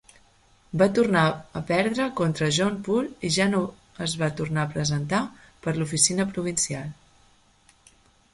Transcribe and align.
Va 0.81 0.85
tornar 0.99 1.25
a 1.59 1.61
perdre 1.71 2.07
contra 2.19 2.47
John 2.57 2.79
Poole 2.87 3.29
i 3.29 3.33
ja 3.35 3.47
no 3.51 3.61
es 4.07 4.17
va 4.23 4.31
a 4.31 4.35
tornar 4.41 4.65
a 4.65 4.73
presentar 4.73 5.21
per 5.67 5.75
a 5.77 5.79
l'oficina 5.83 6.29
provincial. 6.35 6.91